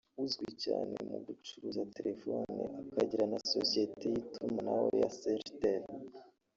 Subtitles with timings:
[0.23, 5.83] uzwi cyane mu gucuruza telefoni akagira na Sosiyete y’Itumanaho ya Celtel